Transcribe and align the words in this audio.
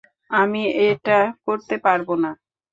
আমি 0.31 0.61
এটা 0.87 1.17
করতে 1.45 1.75
পারব 1.85 2.07
না। 2.23 2.31